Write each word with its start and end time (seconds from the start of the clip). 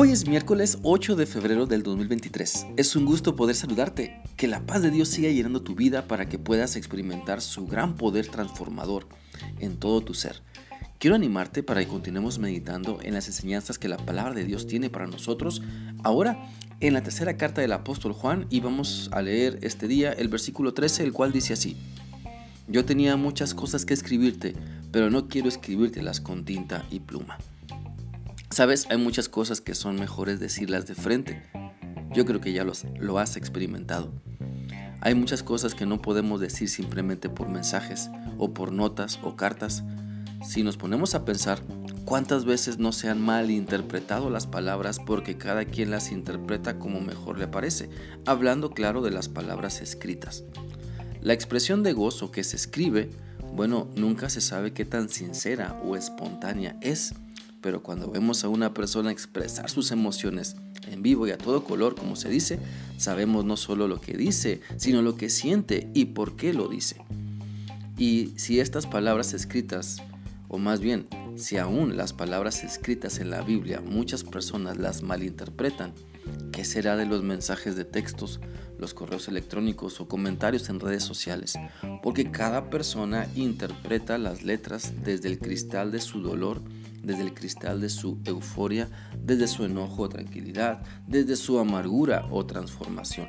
Hoy 0.00 0.12
es 0.12 0.28
miércoles 0.28 0.78
8 0.84 1.16
de 1.16 1.26
febrero 1.26 1.66
del 1.66 1.82
2023. 1.82 2.66
Es 2.76 2.94
un 2.94 3.04
gusto 3.04 3.34
poder 3.34 3.56
saludarte. 3.56 4.22
Que 4.36 4.46
la 4.46 4.64
paz 4.64 4.80
de 4.80 4.92
Dios 4.92 5.08
siga 5.08 5.28
llenando 5.28 5.60
tu 5.60 5.74
vida 5.74 6.06
para 6.06 6.28
que 6.28 6.38
puedas 6.38 6.76
experimentar 6.76 7.40
su 7.40 7.66
gran 7.66 7.96
poder 7.96 8.28
transformador 8.28 9.08
en 9.58 9.76
todo 9.76 10.00
tu 10.00 10.14
ser. 10.14 10.40
Quiero 11.00 11.16
animarte 11.16 11.64
para 11.64 11.80
que 11.80 11.88
continuemos 11.88 12.38
meditando 12.38 13.00
en 13.02 13.14
las 13.14 13.26
enseñanzas 13.26 13.76
que 13.76 13.88
la 13.88 13.96
palabra 13.96 14.34
de 14.34 14.44
Dios 14.44 14.68
tiene 14.68 14.88
para 14.88 15.08
nosotros. 15.08 15.62
Ahora, 16.04 16.48
en 16.78 16.94
la 16.94 17.02
tercera 17.02 17.36
carta 17.36 17.60
del 17.60 17.72
apóstol 17.72 18.12
Juan, 18.12 18.46
y 18.50 18.60
vamos 18.60 19.10
a 19.12 19.20
leer 19.20 19.58
este 19.62 19.88
día 19.88 20.12
el 20.12 20.28
versículo 20.28 20.74
13, 20.74 21.02
el 21.02 21.12
cual 21.12 21.32
dice 21.32 21.54
así. 21.54 21.76
Yo 22.68 22.84
tenía 22.84 23.16
muchas 23.16 23.52
cosas 23.52 23.84
que 23.84 23.94
escribirte, 23.94 24.54
pero 24.92 25.10
no 25.10 25.26
quiero 25.26 25.48
escribírtelas 25.48 26.20
con 26.20 26.44
tinta 26.44 26.86
y 26.88 27.00
pluma. 27.00 27.36
Sabes, 28.50 28.86
hay 28.90 28.96
muchas 28.96 29.28
cosas 29.28 29.60
que 29.60 29.74
son 29.74 29.96
mejores 29.96 30.40
decirlas 30.40 30.86
de 30.86 30.94
frente. 30.94 31.42
Yo 32.12 32.24
creo 32.24 32.40
que 32.40 32.52
ya 32.52 32.64
los, 32.64 32.86
lo 32.98 33.18
has 33.18 33.36
experimentado. 33.36 34.10
Hay 35.00 35.14
muchas 35.14 35.42
cosas 35.42 35.74
que 35.74 35.86
no 35.86 36.02
podemos 36.02 36.40
decir 36.40 36.68
simplemente 36.68 37.28
por 37.28 37.48
mensajes 37.48 38.10
o 38.38 38.54
por 38.54 38.72
notas 38.72 39.20
o 39.22 39.36
cartas. 39.36 39.84
Si 40.42 40.62
nos 40.62 40.76
ponemos 40.76 41.14
a 41.14 41.24
pensar, 41.24 41.60
¿cuántas 42.04 42.46
veces 42.46 42.78
no 42.78 42.92
se 42.92 43.08
han 43.08 43.20
malinterpretado 43.20 44.30
las 44.30 44.46
palabras 44.46 44.98
porque 44.98 45.36
cada 45.36 45.66
quien 45.66 45.90
las 45.90 46.10
interpreta 46.10 46.78
como 46.78 47.00
mejor 47.00 47.38
le 47.38 47.48
parece? 47.48 47.90
Hablando 48.24 48.70
claro 48.70 49.02
de 49.02 49.10
las 49.10 49.28
palabras 49.28 49.82
escritas. 49.82 50.42
La 51.20 51.34
expresión 51.34 51.82
de 51.82 51.92
gozo 51.92 52.32
que 52.32 52.44
se 52.44 52.56
escribe, 52.56 53.10
bueno, 53.52 53.88
nunca 53.94 54.30
se 54.30 54.40
sabe 54.40 54.72
qué 54.72 54.84
tan 54.84 55.10
sincera 55.10 55.80
o 55.84 55.96
espontánea 55.96 56.76
es 56.80 57.14
pero 57.60 57.82
cuando 57.82 58.10
vemos 58.10 58.44
a 58.44 58.48
una 58.48 58.74
persona 58.74 59.10
expresar 59.10 59.70
sus 59.70 59.90
emociones 59.90 60.56
en 60.86 61.02
vivo 61.02 61.26
y 61.26 61.30
a 61.30 61.38
todo 61.38 61.64
color, 61.64 61.94
como 61.94 62.16
se 62.16 62.28
dice, 62.28 62.58
sabemos 62.96 63.44
no 63.44 63.56
solo 63.56 63.88
lo 63.88 64.00
que 64.00 64.16
dice, 64.16 64.60
sino 64.76 65.02
lo 65.02 65.16
que 65.16 65.30
siente 65.30 65.90
y 65.94 66.06
por 66.06 66.36
qué 66.36 66.52
lo 66.52 66.68
dice. 66.68 66.96
Y 67.96 68.32
si 68.36 68.60
estas 68.60 68.86
palabras 68.86 69.34
escritas, 69.34 70.02
o 70.48 70.58
más 70.58 70.80
bien, 70.80 71.08
si 71.36 71.56
aún 71.58 71.96
las 71.96 72.12
palabras 72.12 72.64
escritas 72.64 73.18
en 73.18 73.30
la 73.30 73.42
Biblia 73.42 73.80
muchas 73.80 74.24
personas 74.24 74.76
las 74.76 75.02
malinterpretan, 75.02 75.92
¿qué 76.52 76.64
será 76.64 76.96
de 76.96 77.06
los 77.06 77.22
mensajes 77.22 77.76
de 77.76 77.84
textos, 77.84 78.40
los 78.78 78.94
correos 78.94 79.28
electrónicos 79.28 80.00
o 80.00 80.08
comentarios 80.08 80.68
en 80.68 80.80
redes 80.80 81.02
sociales? 81.02 81.54
Porque 82.02 82.30
cada 82.30 82.70
persona 82.70 83.26
interpreta 83.34 84.16
las 84.16 84.42
letras 84.42 84.92
desde 85.04 85.28
el 85.28 85.38
cristal 85.38 85.90
de 85.90 86.00
su 86.00 86.22
dolor 86.22 86.62
desde 87.02 87.22
el 87.22 87.34
cristal 87.34 87.80
de 87.80 87.88
su 87.88 88.18
euforia, 88.24 88.88
desde 89.22 89.48
su 89.48 89.64
enojo 89.64 90.02
o 90.02 90.08
tranquilidad, 90.08 90.82
desde 91.06 91.36
su 91.36 91.58
amargura 91.58 92.26
o 92.30 92.46
transformación. 92.46 93.28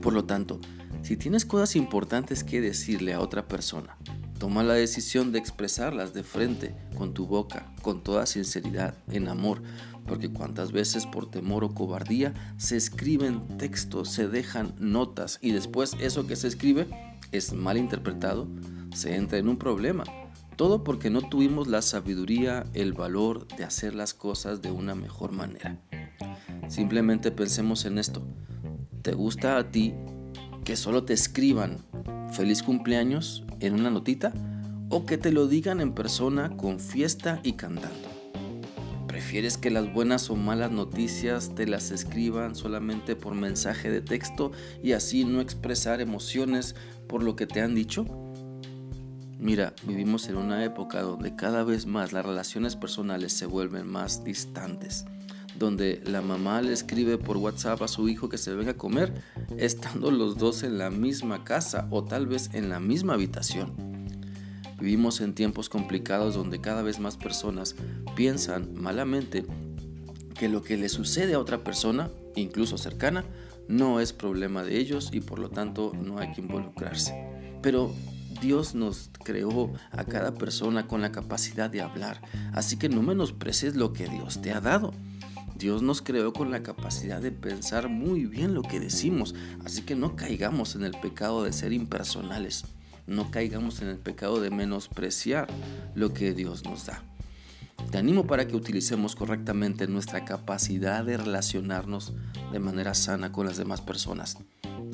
Por 0.00 0.12
lo 0.12 0.24
tanto, 0.24 0.60
si 1.02 1.16
tienes 1.16 1.44
cosas 1.44 1.76
importantes 1.76 2.44
que 2.44 2.60
decirle 2.60 3.14
a 3.14 3.20
otra 3.20 3.48
persona, 3.48 3.96
toma 4.38 4.62
la 4.62 4.74
decisión 4.74 5.32
de 5.32 5.38
expresarlas 5.38 6.14
de 6.14 6.22
frente, 6.22 6.74
con 6.96 7.14
tu 7.14 7.26
boca, 7.26 7.72
con 7.82 8.02
toda 8.02 8.26
sinceridad, 8.26 8.94
en 9.10 9.28
amor, 9.28 9.62
porque 10.06 10.30
cuántas 10.30 10.72
veces 10.72 11.06
por 11.06 11.30
temor 11.30 11.64
o 11.64 11.74
cobardía 11.74 12.34
se 12.56 12.76
escriben 12.76 13.58
textos, 13.58 14.10
se 14.10 14.28
dejan 14.28 14.74
notas 14.78 15.38
y 15.42 15.52
después 15.52 15.96
eso 16.00 16.26
que 16.26 16.36
se 16.36 16.48
escribe 16.48 16.88
es 17.32 17.52
mal 17.52 17.76
interpretado, 17.76 18.48
se 18.94 19.14
entra 19.14 19.38
en 19.38 19.48
un 19.48 19.56
problema 19.56 20.04
todo 20.60 20.84
porque 20.84 21.08
no 21.08 21.22
tuvimos 21.22 21.68
la 21.68 21.80
sabiduría, 21.80 22.66
el 22.74 22.92
valor 22.92 23.48
de 23.48 23.64
hacer 23.64 23.94
las 23.94 24.12
cosas 24.12 24.60
de 24.60 24.70
una 24.70 24.94
mejor 24.94 25.32
manera. 25.32 25.80
Simplemente 26.68 27.30
pensemos 27.30 27.86
en 27.86 27.96
esto. 27.96 28.22
¿Te 29.00 29.14
gusta 29.14 29.56
a 29.56 29.70
ti 29.70 29.94
que 30.62 30.76
solo 30.76 31.04
te 31.04 31.14
escriban 31.14 31.78
feliz 32.30 32.62
cumpleaños 32.62 33.42
en 33.60 33.72
una 33.72 33.88
notita 33.88 34.34
o 34.90 35.06
que 35.06 35.16
te 35.16 35.32
lo 35.32 35.46
digan 35.46 35.80
en 35.80 35.94
persona 35.94 36.54
con 36.58 36.78
fiesta 36.78 37.40
y 37.42 37.54
cantando? 37.54 38.10
¿Prefieres 39.06 39.56
que 39.56 39.70
las 39.70 39.90
buenas 39.90 40.28
o 40.28 40.36
malas 40.36 40.70
noticias 40.70 41.54
te 41.54 41.66
las 41.66 41.90
escriban 41.90 42.54
solamente 42.54 43.16
por 43.16 43.34
mensaje 43.34 43.90
de 43.90 44.02
texto 44.02 44.52
y 44.82 44.92
así 44.92 45.24
no 45.24 45.40
expresar 45.40 46.02
emociones 46.02 46.76
por 47.08 47.22
lo 47.22 47.34
que 47.34 47.46
te 47.46 47.62
han 47.62 47.74
dicho? 47.74 48.29
Mira, 49.40 49.72
vivimos 49.84 50.28
en 50.28 50.36
una 50.36 50.62
época 50.66 51.00
donde 51.00 51.34
cada 51.34 51.64
vez 51.64 51.86
más 51.86 52.12
las 52.12 52.26
relaciones 52.26 52.76
personales 52.76 53.32
se 53.32 53.46
vuelven 53.46 53.88
más 53.88 54.22
distantes, 54.22 55.06
donde 55.58 56.02
la 56.04 56.20
mamá 56.20 56.60
le 56.60 56.74
escribe 56.74 57.16
por 57.16 57.38
WhatsApp 57.38 57.80
a 57.80 57.88
su 57.88 58.10
hijo 58.10 58.28
que 58.28 58.36
se 58.36 58.52
venga 58.52 58.72
a 58.72 58.76
comer, 58.76 59.14
estando 59.56 60.10
los 60.10 60.36
dos 60.36 60.62
en 60.62 60.76
la 60.76 60.90
misma 60.90 61.42
casa 61.42 61.88
o 61.90 62.04
tal 62.04 62.26
vez 62.26 62.50
en 62.52 62.68
la 62.68 62.80
misma 62.80 63.14
habitación. 63.14 63.72
Vivimos 64.78 65.22
en 65.22 65.34
tiempos 65.34 65.70
complicados 65.70 66.34
donde 66.34 66.60
cada 66.60 66.82
vez 66.82 67.00
más 67.00 67.16
personas 67.16 67.76
piensan 68.14 68.74
malamente 68.74 69.46
que 70.38 70.50
lo 70.50 70.62
que 70.62 70.76
le 70.76 70.90
sucede 70.90 71.32
a 71.32 71.38
otra 71.38 71.64
persona, 71.64 72.10
incluso 72.36 72.76
cercana, 72.76 73.24
no 73.68 74.00
es 74.00 74.12
problema 74.12 74.64
de 74.64 74.78
ellos 74.78 75.08
y 75.14 75.20
por 75.20 75.38
lo 75.38 75.48
tanto 75.48 75.92
no 75.98 76.18
hay 76.18 76.30
que 76.32 76.42
involucrarse. 76.42 77.14
Pero 77.62 77.94
Dios 78.40 78.74
nos 78.74 79.10
creó 79.22 79.72
a 79.92 80.04
cada 80.04 80.34
persona 80.34 80.86
con 80.86 81.02
la 81.02 81.12
capacidad 81.12 81.70
de 81.70 81.82
hablar, 81.82 82.20
así 82.52 82.76
que 82.76 82.88
no 82.88 83.02
menosprecies 83.02 83.76
lo 83.76 83.92
que 83.92 84.08
Dios 84.08 84.40
te 84.40 84.52
ha 84.52 84.60
dado. 84.60 84.92
Dios 85.56 85.82
nos 85.82 86.00
creó 86.00 86.32
con 86.32 86.50
la 86.50 86.62
capacidad 86.62 87.20
de 87.20 87.32
pensar 87.32 87.88
muy 87.88 88.24
bien 88.24 88.54
lo 88.54 88.62
que 88.62 88.80
decimos, 88.80 89.34
así 89.64 89.82
que 89.82 89.94
no 89.94 90.16
caigamos 90.16 90.74
en 90.74 90.84
el 90.84 90.92
pecado 90.92 91.44
de 91.44 91.52
ser 91.52 91.74
impersonales, 91.74 92.64
no 93.06 93.30
caigamos 93.30 93.82
en 93.82 93.88
el 93.88 93.98
pecado 93.98 94.40
de 94.40 94.50
menospreciar 94.50 95.48
lo 95.94 96.14
que 96.14 96.32
Dios 96.32 96.64
nos 96.64 96.86
da. 96.86 97.02
Te 97.90 97.98
animo 97.98 98.26
para 98.26 98.46
que 98.46 98.56
utilicemos 98.56 99.16
correctamente 99.16 99.86
nuestra 99.86 100.24
capacidad 100.24 101.04
de 101.04 101.16
relacionarnos 101.16 102.14
de 102.52 102.58
manera 102.58 102.94
sana 102.94 103.32
con 103.32 103.46
las 103.46 103.56
demás 103.56 103.80
personas. 103.80 104.38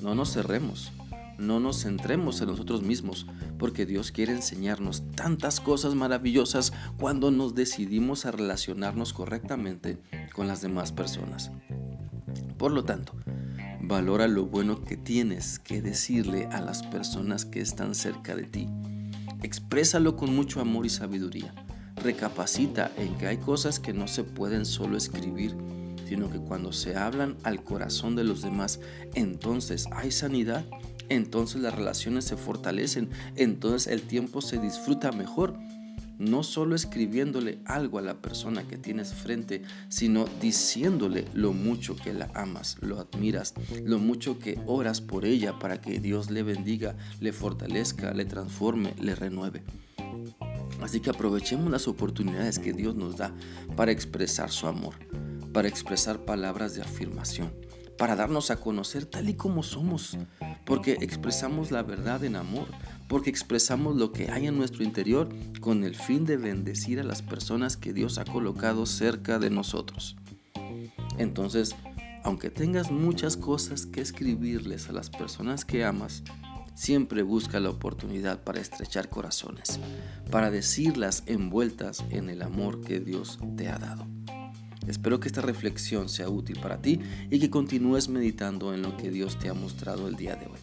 No 0.03 0.15
nos 0.15 0.33
cerremos, 0.33 0.93
no 1.39 1.61
nos 1.61 1.83
centremos 1.83 2.41
en 2.41 2.49
nosotros 2.49 2.83
mismos, 2.83 3.27
porque 3.59 3.87
Dios 3.87 4.13
quiere 4.13 4.33
enseñarnos 4.33 5.03
tantas 5.15 5.61
cosas 5.61 5.95
maravillosas 5.95 6.73
cuando 6.99 7.31
nos 7.31 7.55
decidimos 7.55 8.27
a 8.27 8.31
relacionarnos 8.31 9.13
correctamente 9.13 9.99
con 10.35 10.47
las 10.47 10.61
demás 10.61 10.93
personas. 10.93 11.51
Por 12.59 12.73
lo 12.73 12.85
tanto, 12.85 13.13
valora 13.83 14.29
lo 14.29 14.47
bueno 14.47 14.83
que 14.83 14.97
tienes 14.97 15.59
que 15.59 15.83
decirle 15.83 16.47
a 16.53 16.61
las 16.61 16.83
personas 16.83 17.45
que 17.45 17.61
están 17.61 17.95
cerca 17.95 18.35
de 18.35 18.45
ti. 18.45 18.69
Exprésalo 19.43 20.17
con 20.17 20.35
mucho 20.35 20.61
amor 20.61 20.87
y 20.87 20.91
sabiduría. 20.91 21.55
Recapacita 21.97 22.91
en 22.97 23.17
que 23.17 23.27
hay 23.27 23.39
cosas 23.39 23.81
que 23.81 23.93
no 23.93 24.09
se 24.09 24.25
pueden 24.25 24.65
solo 24.65 24.97
escribir, 24.97 25.55
sino 26.09 26.31
que 26.31 26.39
cuando 26.39 26.73
se 26.73 26.97
hablan 26.97 27.37
al 27.43 27.63
corazón 27.63 28.17
de 28.17 28.25
los 28.25 28.43
demás, 28.43 28.81
entonces 29.15 29.87
hay 29.93 30.11
sanidad 30.11 30.65
entonces 31.09 31.61
las 31.61 31.75
relaciones 31.75 32.25
se 32.25 32.37
fortalecen, 32.37 33.11
entonces 33.37 33.93
el 33.93 34.03
tiempo 34.03 34.41
se 34.41 34.59
disfruta 34.59 35.13
mejor. 35.13 35.59
No 36.19 36.43
solo 36.43 36.75
escribiéndole 36.75 37.59
algo 37.67 37.99
a 37.99 38.03
la 38.03 38.23
persona 38.23 38.67
que 38.67 38.79
tienes 38.79 39.13
frente, 39.13 39.63
sino 39.91 40.25
diciéndole 40.41 41.27
lo 41.35 41.53
mucho 41.53 41.95
que 41.95 42.15
la 42.15 42.31
amas, 42.33 42.79
lo 42.81 42.99
admiras, 42.99 43.53
lo 43.85 43.99
mucho 43.99 44.39
que 44.39 44.59
oras 44.67 45.03
por 45.03 45.27
ella 45.27 45.59
para 45.59 45.79
que 45.83 46.01
Dios 46.01 46.31
le 46.31 46.43
bendiga, 46.43 46.97
le 47.21 47.35
fortalezca, 47.35 48.15
le 48.15 48.25
transforme, 48.25 48.95
le 48.99 49.15
renueve. 49.15 49.63
Así 50.81 51.01
que 51.01 51.11
aprovechemos 51.11 51.71
las 51.71 51.89
oportunidades 51.89 52.59
que 52.59 52.73
Dios 52.73 52.95
nos 52.95 53.17
da 53.17 53.35
para 53.77 53.93
expresar 53.93 54.51
su 54.51 54.67
amor, 54.67 54.95
para 55.53 55.69
expresar 55.69 56.25
palabras 56.25 56.75
de 56.75 56.83
afirmación, 56.83 57.53
para 57.99 58.17
darnos 58.17 58.51
a 58.51 58.57
conocer 58.57 59.07
tal 59.07 59.29
y 59.29 59.35
como 59.35 59.63
somos, 59.63 60.17
porque 60.65 60.99
expresamos 61.01 61.71
la 61.71 61.83
verdad 61.83 62.25
en 62.25 62.37
amor, 62.37 62.69
porque 63.09 63.31
expresamos 63.31 63.97
lo 63.97 64.13
que 64.13 64.31
hay 64.31 64.47
en 64.47 64.57
nuestro 64.57 64.85
interior 64.85 65.29
con 65.61 65.85
el 65.85 65.95
fin 65.95 66.25
de 66.25 66.37
bendecir 66.37 67.01
a 67.01 67.05
las 67.05 67.23
personas 67.23 67.77
que 67.77 67.93
Dios 67.93 68.19
ha 68.19 68.25
colocado 68.25 68.87
cerca 68.87 69.39
de 69.39 69.51
nosotros. 69.51 70.17
Entonces, 71.19 71.75
aunque 72.25 72.51
tengas 72.51 72.91
muchas 72.91 73.37
cosas 73.37 73.87
que 73.87 74.01
escribirles 74.01 74.89
a 74.89 74.93
las 74.93 75.11
personas 75.11 75.65
que 75.65 75.85
amas, 75.85 76.23
siempre 76.75 77.23
busca 77.23 77.59
la 77.59 77.71
oportunidad 77.71 78.45
para 78.45 78.61
estrechar 78.61 79.09
corazones, 79.09 79.81
para 80.31 80.51
decirlas 80.51 81.23
envueltas 81.27 82.05
en 82.11 82.29
el 82.29 82.43
amor 82.43 82.83
que 82.83 83.01
Dios 83.01 83.39
te 83.57 83.69
ha 83.69 83.79
dado. 83.79 84.07
Espero 84.87 85.21
que 85.21 85.29
esta 85.29 85.41
reflexión 85.41 86.09
sea 86.09 86.29
útil 86.29 86.59
para 86.61 86.81
ti 86.81 87.01
y 87.31 87.39
que 87.39 87.51
continúes 87.51 88.09
meditando 88.09 88.75
en 88.75 88.83
lo 88.83 88.97
que 88.97 89.11
Dios 89.11 89.39
te 89.39 89.49
ha 89.49 89.55
mostrado 89.55 90.09
el 90.09 90.17
día 90.17 90.37
de 90.37 90.47
hoy. 90.47 90.59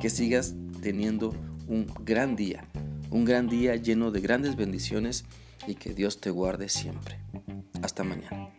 Que 0.00 0.10
sigas 0.10 0.54
teniendo 0.80 1.34
un 1.68 1.86
gran 2.04 2.36
día, 2.36 2.64
un 3.10 3.24
gran 3.24 3.48
día 3.48 3.76
lleno 3.76 4.10
de 4.10 4.20
grandes 4.20 4.56
bendiciones 4.56 5.24
y 5.66 5.74
que 5.74 5.94
Dios 5.94 6.20
te 6.20 6.30
guarde 6.30 6.68
siempre. 6.68 7.18
Hasta 7.82 8.04
mañana. 8.04 8.52